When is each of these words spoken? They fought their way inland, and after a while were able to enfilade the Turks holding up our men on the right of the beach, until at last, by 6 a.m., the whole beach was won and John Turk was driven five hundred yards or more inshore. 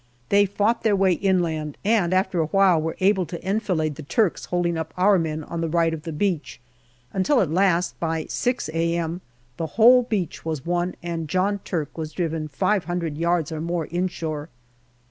They 0.29 0.47
fought 0.47 0.81
their 0.81 0.95
way 0.95 1.13
inland, 1.13 1.77
and 1.85 2.11
after 2.11 2.39
a 2.41 2.47
while 2.47 2.81
were 2.81 2.95
able 3.01 3.27
to 3.27 3.47
enfilade 3.47 3.97
the 3.97 4.01
Turks 4.01 4.45
holding 4.45 4.75
up 4.75 4.95
our 4.97 5.19
men 5.19 5.43
on 5.43 5.61
the 5.61 5.69
right 5.69 5.93
of 5.93 6.01
the 6.01 6.11
beach, 6.11 6.59
until 7.13 7.39
at 7.39 7.51
last, 7.51 7.99
by 7.99 8.25
6 8.25 8.67
a.m., 8.73 9.21
the 9.57 9.67
whole 9.77 10.01
beach 10.01 10.43
was 10.43 10.65
won 10.65 10.95
and 11.03 11.29
John 11.29 11.59
Turk 11.63 11.99
was 11.99 12.13
driven 12.13 12.47
five 12.47 12.85
hundred 12.85 13.15
yards 13.15 13.51
or 13.51 13.61
more 13.61 13.85
inshore. 13.91 14.49